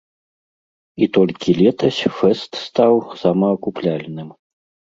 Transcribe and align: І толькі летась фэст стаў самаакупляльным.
І 1.05 1.09
толькі 1.17 1.55
летась 1.59 2.01
фэст 2.17 2.51
стаў 2.65 2.93
самаакупляльным. 3.23 4.29